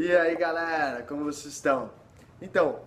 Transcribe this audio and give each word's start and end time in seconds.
E 0.00 0.14
aí 0.14 0.36
galera, 0.36 1.02
como 1.02 1.24
vocês 1.24 1.54
estão? 1.54 1.90
Então, 2.40 2.82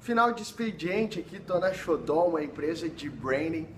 final 0.00 0.32
de 0.32 0.42
expediente 0.42 1.20
aqui, 1.20 1.38
tô 1.38 1.60
na 1.60 1.72
Shodon, 1.72 2.30
uma 2.30 2.42
empresa 2.42 2.88
de 2.88 3.08
branding. 3.08 3.68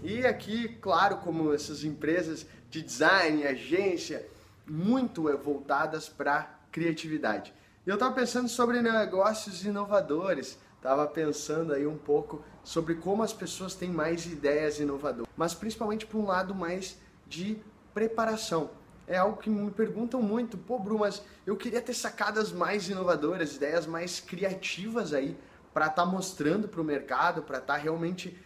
E 0.00 0.24
aqui, 0.24 0.68
claro, 0.80 1.16
como 1.16 1.52
essas 1.52 1.82
empresas 1.82 2.46
de 2.70 2.82
design, 2.82 3.44
agência, 3.44 4.28
muito 4.64 5.24
voltadas 5.38 6.08
para 6.08 6.60
criatividade. 6.70 7.52
Eu 7.84 7.98
tava 7.98 8.14
pensando 8.14 8.48
sobre 8.48 8.80
negócios 8.80 9.64
inovadores, 9.64 10.56
tava 10.80 11.04
pensando 11.08 11.72
aí 11.72 11.84
um 11.84 11.98
pouco 11.98 12.44
sobre 12.62 12.94
como 12.94 13.24
as 13.24 13.32
pessoas 13.32 13.74
têm 13.74 13.90
mais 13.90 14.24
ideias 14.24 14.78
inovadoras, 14.78 15.28
mas 15.36 15.52
principalmente 15.52 16.06
para 16.06 16.18
um 16.18 16.26
lado 16.26 16.54
mais 16.54 16.96
de 17.26 17.58
preparação 17.92 18.70
é 19.06 19.16
algo 19.16 19.36
que 19.36 19.48
me 19.48 19.70
perguntam 19.70 20.20
muito. 20.20 20.56
Pô, 20.58 20.78
Bruno, 20.78 21.00
mas 21.00 21.22
eu 21.46 21.56
queria 21.56 21.80
ter 21.80 21.94
sacadas 21.94 22.52
mais 22.52 22.88
inovadoras, 22.88 23.54
ideias 23.54 23.86
mais 23.86 24.20
criativas 24.20 25.12
aí 25.12 25.36
para 25.72 25.86
estar 25.86 26.04
tá 26.04 26.06
mostrando 26.06 26.66
para 26.68 26.80
o 26.80 26.84
mercado, 26.84 27.42
para 27.42 27.58
estar 27.58 27.74
tá 27.74 27.80
realmente 27.80 28.36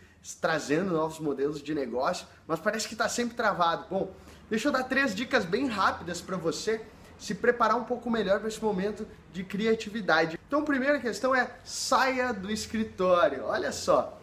trazendo 0.41 0.92
novos 0.92 1.19
modelos 1.19 1.62
de 1.62 1.74
negócio, 1.74 2.27
mas 2.46 2.60
parece 2.60 2.86
que 2.86 2.95
está 2.95 3.09
sempre 3.09 3.34
travado. 3.34 3.86
Bom, 3.88 4.12
deixa 4.50 4.69
eu 4.69 4.73
dar 4.73 4.84
três 4.84 5.14
dicas 5.14 5.45
bem 5.45 5.66
rápidas 5.66 6.20
para 6.20 6.36
você 6.36 6.84
se 7.19 7.34
preparar 7.34 7.77
um 7.77 7.84
pouco 7.84 8.11
melhor 8.11 8.38
para 8.38 8.48
esse 8.48 8.62
momento 8.62 9.06
de 9.33 9.45
criatividade. 9.45 10.38
Então, 10.47 10.64
primeira 10.64 10.98
questão 10.98 11.34
é 11.34 11.50
saia 11.64 12.33
do 12.33 12.50
escritório. 12.50 13.45
Olha 13.45 13.72
só, 13.72 14.19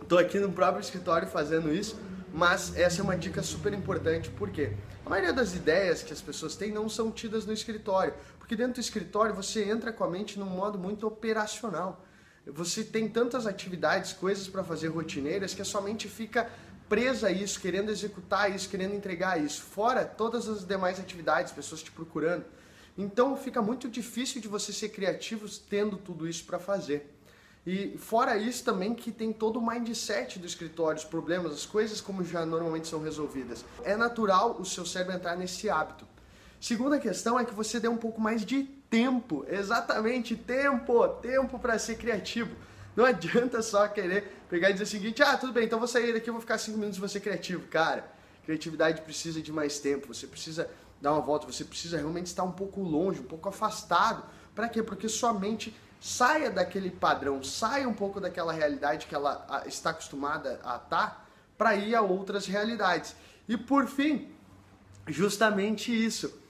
estou 0.00 0.18
aqui 0.18 0.38
no 0.38 0.52
próprio 0.52 0.80
escritório 0.80 1.28
fazendo 1.28 1.72
isso 1.72 1.98
mas 2.36 2.76
essa 2.76 3.00
é 3.00 3.02
uma 3.02 3.16
dica 3.16 3.42
super 3.42 3.72
importante, 3.72 4.28
porque 4.28 4.74
a 5.06 5.08
maioria 5.08 5.32
das 5.32 5.54
ideias 5.54 6.02
que 6.02 6.12
as 6.12 6.20
pessoas 6.20 6.54
têm 6.54 6.70
não 6.70 6.86
são 6.86 7.10
tidas 7.10 7.46
no 7.46 7.52
escritório, 7.52 8.12
porque 8.38 8.54
dentro 8.54 8.74
do 8.74 8.80
escritório 8.80 9.34
você 9.34 9.64
entra 9.64 9.90
com 9.90 10.04
a 10.04 10.10
mente 10.10 10.38
num 10.38 10.44
modo 10.44 10.78
muito 10.78 11.06
operacional. 11.06 12.04
Você 12.46 12.84
tem 12.84 13.08
tantas 13.08 13.46
atividades, 13.46 14.12
coisas 14.12 14.46
para 14.48 14.62
fazer 14.62 14.88
rotineiras 14.88 15.54
que 15.54 15.62
a 15.62 15.64
sua 15.64 15.80
mente 15.80 16.08
fica 16.08 16.50
presa 16.90 17.28
a 17.28 17.32
isso, 17.32 17.58
querendo 17.58 17.90
executar 17.90 18.54
isso, 18.54 18.68
querendo 18.68 18.94
entregar 18.94 19.42
isso. 19.42 19.62
Fora 19.62 20.04
todas 20.04 20.46
as 20.46 20.62
demais 20.62 21.00
atividades, 21.00 21.54
pessoas 21.54 21.82
te 21.82 21.90
procurando. 21.90 22.44
Então 22.98 23.34
fica 23.34 23.62
muito 23.62 23.88
difícil 23.88 24.42
de 24.42 24.46
você 24.46 24.74
ser 24.74 24.90
criativo 24.90 25.48
tendo 25.70 25.96
tudo 25.96 26.28
isso 26.28 26.44
para 26.44 26.58
fazer. 26.58 27.15
E 27.66 27.98
fora 27.98 28.36
isso 28.36 28.62
também 28.62 28.94
que 28.94 29.10
tem 29.10 29.32
todo 29.32 29.58
o 29.58 29.66
mindset 29.66 30.38
do 30.38 30.46
escritório, 30.46 30.98
os 30.98 31.04
problemas, 31.04 31.52
as 31.52 31.66
coisas 31.66 32.00
como 32.00 32.22
já 32.22 32.46
normalmente 32.46 32.86
são 32.86 33.02
resolvidas. 33.02 33.64
É 33.82 33.96
natural 33.96 34.56
o 34.60 34.64
seu 34.64 34.86
cérebro 34.86 35.16
entrar 35.16 35.36
nesse 35.36 35.68
hábito. 35.68 36.06
Segunda 36.60 37.00
questão 37.00 37.38
é 37.40 37.44
que 37.44 37.52
você 37.52 37.80
dê 37.80 37.88
um 37.88 37.96
pouco 37.96 38.20
mais 38.20 38.44
de 38.44 38.62
tempo, 38.88 39.44
exatamente 39.48 40.36
tempo, 40.36 41.08
tempo 41.08 41.58
para 41.58 41.76
ser 41.76 41.96
criativo. 41.96 42.54
Não 42.94 43.04
adianta 43.06 43.60
só 43.60 43.88
querer 43.88 44.32
pegar 44.48 44.70
e 44.70 44.72
dizer 44.72 44.84
o 44.84 44.86
seguinte, 44.86 45.20
ah, 45.22 45.36
tudo 45.36 45.52
bem, 45.52 45.64
então 45.64 45.80
vou 45.80 45.88
sair 45.88 46.12
daqui, 46.12 46.30
vou 46.30 46.40
ficar 46.40 46.58
cinco 46.58 46.78
minutos 46.78 46.98
e 46.98 47.00
vou 47.00 47.08
ser 47.08 47.18
criativo. 47.18 47.66
Cara, 47.66 48.08
criatividade 48.44 49.02
precisa 49.02 49.42
de 49.42 49.52
mais 49.52 49.80
tempo, 49.80 50.14
você 50.14 50.28
precisa 50.28 50.70
dar 51.02 51.12
uma 51.12 51.20
volta, 51.20 51.46
você 51.46 51.64
precisa 51.64 51.96
realmente 51.96 52.26
estar 52.26 52.44
um 52.44 52.52
pouco 52.52 52.80
longe, 52.80 53.20
um 53.20 53.24
pouco 53.24 53.48
afastado. 53.48 54.22
Para 54.54 54.68
quê? 54.68 54.82
Porque 54.82 55.08
sua 55.08 55.32
mente 55.34 55.74
saia 56.00 56.50
daquele 56.50 56.90
padrão, 56.90 57.42
saia 57.42 57.88
um 57.88 57.94
pouco 57.94 58.20
daquela 58.20 58.52
realidade 58.52 59.06
que 59.06 59.14
ela 59.14 59.62
está 59.66 59.90
acostumada 59.90 60.60
a 60.64 60.76
estar, 60.76 60.86
tá, 60.88 61.24
para 61.56 61.74
ir 61.74 61.94
a 61.94 62.02
outras 62.02 62.46
realidades. 62.46 63.14
E 63.48 63.56
por 63.56 63.86
fim, 63.86 64.28
justamente 65.06 65.92
isso. 65.92 66.40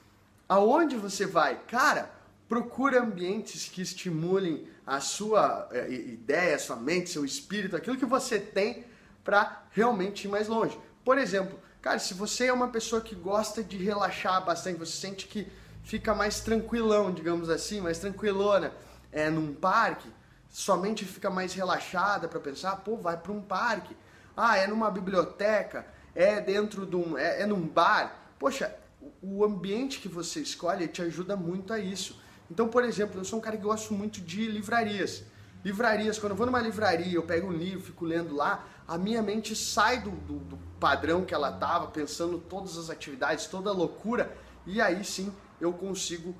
Aonde 0.48 0.96
você 0.96 1.26
vai? 1.26 1.60
Cara, 1.66 2.10
procura 2.48 3.02
ambientes 3.02 3.68
que 3.68 3.82
estimulem 3.82 4.68
a 4.86 5.00
sua 5.00 5.68
é, 5.72 5.90
ideia, 5.90 6.58
sua 6.58 6.76
mente, 6.76 7.10
seu 7.10 7.24
espírito, 7.24 7.76
aquilo 7.76 7.96
que 7.96 8.06
você 8.06 8.38
tem 8.38 8.84
para 9.24 9.64
realmente 9.72 10.26
ir 10.26 10.28
mais 10.28 10.46
longe. 10.46 10.78
Por 11.04 11.18
exemplo, 11.18 11.58
cara, 11.82 11.98
se 11.98 12.14
você 12.14 12.46
é 12.46 12.52
uma 12.52 12.68
pessoa 12.68 13.00
que 13.00 13.14
gosta 13.14 13.62
de 13.62 13.76
relaxar 13.76 14.44
bastante, 14.44 14.78
você 14.78 14.92
sente 14.92 15.26
que 15.26 15.48
fica 15.82 16.14
mais 16.14 16.40
tranquilão, 16.40 17.12
digamos 17.12 17.50
assim, 17.50 17.80
mais 17.80 17.98
tranquilona, 17.98 18.72
é 19.16 19.30
num 19.30 19.54
parque, 19.54 20.12
sua 20.50 20.76
mente 20.76 21.02
fica 21.06 21.30
mais 21.30 21.54
relaxada 21.54 22.28
para 22.28 22.38
pensar, 22.38 22.76
pô, 22.76 22.98
vai 22.98 23.16
para 23.16 23.32
um 23.32 23.40
parque. 23.40 23.96
Ah, 24.36 24.58
é 24.58 24.66
numa 24.66 24.90
biblioteca, 24.90 25.86
é 26.14 26.38
dentro 26.38 26.84
de 26.84 26.96
um, 26.96 27.16
é, 27.16 27.40
é 27.40 27.46
num 27.46 27.66
bar. 27.66 28.14
Poxa, 28.38 28.76
o 29.22 29.42
ambiente 29.42 30.00
que 30.00 30.08
você 30.08 30.40
escolhe 30.40 30.86
te 30.86 31.00
ajuda 31.00 31.34
muito 31.34 31.72
a 31.72 31.78
isso. 31.78 32.20
Então, 32.50 32.68
por 32.68 32.84
exemplo, 32.84 33.18
eu 33.18 33.24
sou 33.24 33.38
um 33.38 33.42
cara 33.42 33.56
que 33.56 33.62
gosto 33.62 33.94
muito 33.94 34.20
de 34.20 34.46
livrarias. 34.48 35.24
Livrarias, 35.64 36.18
quando 36.18 36.32
eu 36.32 36.36
vou 36.36 36.44
numa 36.44 36.60
livraria, 36.60 37.14
eu 37.14 37.22
pego 37.22 37.48
um 37.48 37.52
livro, 37.52 37.86
fico 37.86 38.04
lendo 38.04 38.36
lá, 38.36 38.66
a 38.86 38.98
minha 38.98 39.22
mente 39.22 39.56
sai 39.56 40.00
do, 40.00 40.10
do, 40.10 40.38
do 40.40 40.58
padrão 40.78 41.24
que 41.24 41.32
ela 41.32 41.48
estava, 41.48 41.86
pensando 41.86 42.38
todas 42.38 42.76
as 42.76 42.90
atividades, 42.90 43.46
toda 43.46 43.70
a 43.70 43.72
loucura, 43.72 44.36
e 44.66 44.78
aí 44.78 45.02
sim 45.02 45.32
eu 45.58 45.72
consigo 45.72 46.34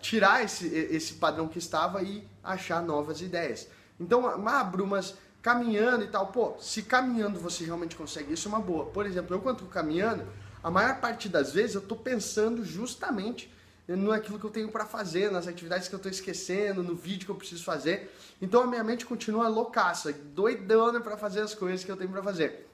tirar 0.00 0.44
esse, 0.44 0.66
esse 0.66 1.14
padrão 1.14 1.48
que 1.48 1.58
estava 1.58 2.02
e 2.02 2.26
achar 2.42 2.82
novas 2.82 3.20
ideias. 3.20 3.68
Então, 4.00 4.26
ah, 4.26 4.64
Brumas, 4.64 5.14
caminhando 5.42 6.04
e 6.04 6.08
tal, 6.08 6.28
pô, 6.28 6.56
se 6.58 6.82
caminhando 6.82 7.38
você 7.38 7.64
realmente 7.64 7.96
consegue 7.96 8.32
isso, 8.32 8.48
é 8.48 8.50
uma 8.50 8.60
boa. 8.60 8.86
Por 8.86 9.06
exemplo, 9.06 9.34
eu 9.34 9.40
quando 9.40 9.64
caminhando, 9.66 10.26
a 10.62 10.70
maior 10.70 11.00
parte 11.00 11.28
das 11.28 11.52
vezes 11.52 11.74
eu 11.74 11.80
estou 11.80 11.98
pensando 11.98 12.64
justamente 12.64 13.52
naquilo 13.86 14.38
que 14.38 14.44
eu 14.44 14.50
tenho 14.50 14.70
para 14.70 14.84
fazer, 14.84 15.30
nas 15.30 15.46
atividades 15.46 15.88
que 15.88 15.94
eu 15.94 15.98
estou 15.98 16.10
esquecendo, 16.10 16.82
no 16.82 16.94
vídeo 16.94 17.24
que 17.24 17.30
eu 17.30 17.36
preciso 17.36 17.64
fazer. 17.64 18.14
Então 18.40 18.62
a 18.62 18.66
minha 18.66 18.84
mente 18.84 19.06
continua 19.06 19.48
loucaça, 19.48 20.12
doidona 20.12 21.00
para 21.00 21.16
fazer 21.16 21.40
as 21.40 21.54
coisas 21.54 21.84
que 21.84 21.90
eu 21.90 21.96
tenho 21.96 22.10
para 22.10 22.22
fazer. 22.22 22.68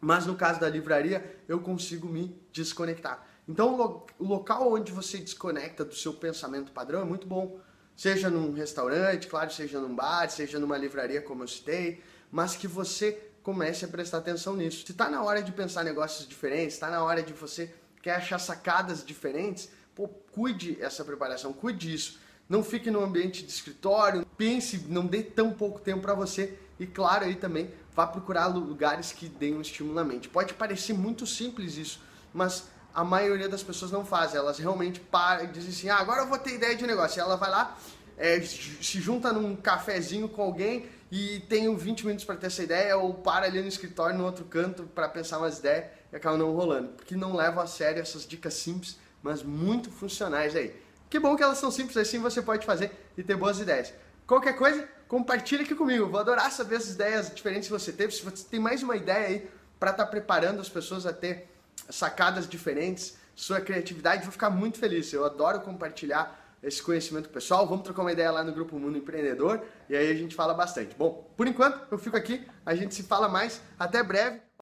Mas 0.00 0.26
no 0.26 0.34
caso 0.36 0.60
da 0.60 0.68
livraria, 0.68 1.38
eu 1.46 1.60
consigo 1.60 2.08
me 2.08 2.34
desconectar. 2.52 3.26
Então, 3.48 4.04
o 4.18 4.24
local 4.24 4.72
onde 4.72 4.92
você 4.92 5.16
desconecta 5.18 5.84
do 5.84 5.94
seu 5.94 6.12
pensamento 6.12 6.70
padrão 6.70 7.00
é 7.00 7.04
muito 7.04 7.26
bom. 7.26 7.58
Seja 7.96 8.28
num 8.28 8.52
restaurante, 8.52 9.26
claro, 9.26 9.50
seja 9.50 9.80
num 9.80 9.94
bar, 9.94 10.28
seja 10.28 10.58
numa 10.58 10.76
livraria, 10.76 11.22
como 11.22 11.42
eu 11.42 11.48
citei, 11.48 12.02
mas 12.30 12.54
que 12.54 12.68
você 12.68 13.28
comece 13.42 13.86
a 13.86 13.88
prestar 13.88 14.18
atenção 14.18 14.54
nisso. 14.54 14.84
Se 14.84 14.92
está 14.92 15.08
na 15.08 15.22
hora 15.22 15.42
de 15.42 15.50
pensar 15.50 15.82
negócios 15.82 16.28
diferentes, 16.28 16.74
está 16.74 16.90
na 16.90 17.02
hora 17.02 17.22
de 17.22 17.32
você 17.32 17.74
quer 18.02 18.16
achar 18.16 18.38
sacadas 18.38 19.04
diferentes, 19.04 19.70
pô, 19.94 20.06
cuide 20.06 20.76
essa 20.80 21.04
preparação, 21.04 21.52
cuide 21.52 21.88
disso. 21.88 22.20
Não 22.48 22.62
fique 22.62 22.90
no 22.90 23.02
ambiente 23.02 23.42
de 23.42 23.50
escritório, 23.50 24.26
pense, 24.36 24.84
não 24.88 25.06
dê 25.06 25.22
tão 25.22 25.52
pouco 25.52 25.80
tempo 25.80 26.02
para 26.02 26.14
você 26.14 26.58
e 26.78 26.86
claro 26.86 27.24
aí 27.24 27.34
também 27.34 27.70
vá 27.94 28.06
procurar 28.06 28.46
lugares 28.46 29.10
que 29.10 29.28
deem 29.28 29.54
um 29.54 30.04
mente. 30.04 30.28
Pode 30.28 30.54
parecer 30.54 30.92
muito 30.92 31.26
simples 31.26 31.76
isso, 31.76 32.00
mas 32.32 32.68
a 32.98 33.04
maioria 33.04 33.48
das 33.48 33.62
pessoas 33.62 33.92
não 33.92 34.04
fazem. 34.04 34.36
Elas 34.38 34.58
realmente 34.58 34.98
param 34.98 35.44
e 35.44 35.46
dizem 35.46 35.70
assim: 35.70 35.88
ah, 35.88 35.98
agora 35.98 36.22
eu 36.22 36.26
vou 36.26 36.36
ter 36.36 36.54
ideia 36.54 36.74
de 36.74 36.84
negócio. 36.84 37.20
E 37.20 37.20
ela 37.20 37.36
vai 37.36 37.48
lá, 37.48 37.78
é, 38.16 38.40
se 38.40 39.00
junta 39.00 39.32
num 39.32 39.54
cafezinho 39.54 40.28
com 40.28 40.42
alguém 40.42 40.86
e 41.08 41.38
tem 41.48 41.72
20 41.72 42.04
minutos 42.04 42.24
para 42.24 42.34
ter 42.34 42.48
essa 42.48 42.60
ideia, 42.60 42.96
ou 42.96 43.14
para 43.14 43.46
ali 43.46 43.62
no 43.62 43.68
escritório, 43.68 44.18
no 44.18 44.24
outro 44.24 44.44
canto, 44.46 44.82
para 44.82 45.08
pensar 45.08 45.38
umas 45.38 45.60
ideias 45.60 45.84
e 46.12 46.16
acaba 46.16 46.36
não 46.36 46.52
rolando. 46.52 46.88
Porque 46.88 47.14
não 47.14 47.36
levam 47.36 47.62
a 47.62 47.68
sério 47.68 48.02
essas 48.02 48.26
dicas 48.26 48.54
simples, 48.54 48.98
mas 49.22 49.44
muito 49.44 49.92
funcionais 49.92 50.56
aí. 50.56 50.74
Que 51.08 51.20
bom 51.20 51.36
que 51.36 51.42
elas 51.42 51.58
são 51.58 51.70
simples, 51.70 51.96
assim 51.96 52.18
você 52.18 52.42
pode 52.42 52.66
fazer 52.66 52.90
e 53.16 53.22
ter 53.22 53.36
boas 53.36 53.60
ideias. 53.60 53.92
Qualquer 54.26 54.54
coisa, 54.56 54.88
compartilha 55.06 55.62
aqui 55.62 55.76
comigo. 55.76 56.08
Vou 56.08 56.18
adorar 56.18 56.50
saber 56.50 56.74
as 56.74 56.90
ideias 56.90 57.32
diferentes 57.32 57.68
que 57.68 57.72
você 57.72 57.92
teve. 57.92 58.12
Se 58.12 58.24
você 58.24 58.44
tem 58.44 58.58
mais 58.58 58.82
uma 58.82 58.96
ideia 58.96 59.28
aí 59.28 59.50
para 59.78 59.92
estar 59.92 60.04
tá 60.04 60.10
preparando 60.10 60.60
as 60.60 60.68
pessoas 60.68 61.06
a 61.06 61.12
ter 61.12 61.48
sacadas 61.88 62.48
diferentes, 62.48 63.16
sua 63.34 63.60
criatividade, 63.60 64.22
vou 64.22 64.32
ficar 64.32 64.50
muito 64.50 64.78
feliz. 64.78 65.12
Eu 65.12 65.24
adoro 65.24 65.60
compartilhar 65.60 66.44
esse 66.62 66.82
conhecimento 66.82 67.28
pessoal. 67.28 67.66
Vamos 67.66 67.84
trocar 67.84 68.02
uma 68.02 68.12
ideia 68.12 68.30
lá 68.30 68.42
no 68.42 68.52
grupo 68.52 68.78
Mundo 68.78 68.98
Empreendedor 68.98 69.62
e 69.88 69.96
aí 69.96 70.10
a 70.10 70.14
gente 70.14 70.34
fala 70.34 70.54
bastante. 70.54 70.94
Bom, 70.96 71.30
por 71.36 71.46
enquanto 71.46 71.86
eu 71.90 71.98
fico 71.98 72.16
aqui, 72.16 72.46
a 72.66 72.74
gente 72.74 72.94
se 72.94 73.02
fala 73.02 73.28
mais. 73.28 73.60
Até 73.78 74.02
breve. 74.02 74.47